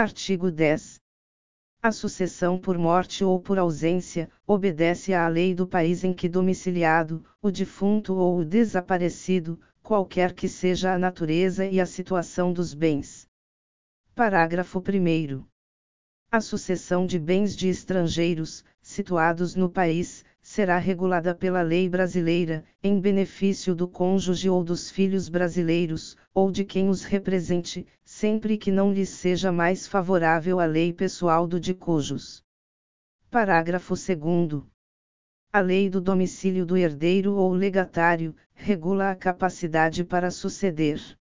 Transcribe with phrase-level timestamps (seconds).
[0.00, 0.98] Artigo 10.
[1.82, 7.22] A sucessão por morte ou por ausência, obedece à lei do país em que domiciliado,
[7.42, 13.28] o defunto ou o desaparecido, qualquer que seja a natureza e a situação dos bens.
[14.14, 15.44] Parágrafo 1.
[16.32, 23.00] A sucessão de bens de estrangeiros, situados no país, será regulada pela lei brasileira, em
[23.00, 28.92] benefício do cônjuge ou dos filhos brasileiros, ou de quem os represente, sempre que não
[28.92, 32.42] lhes seja mais favorável a lei pessoal do de cujos.
[33.30, 34.64] Parágrafo 2.
[35.52, 41.19] A lei do domicílio do herdeiro ou legatário, regula a capacidade para suceder.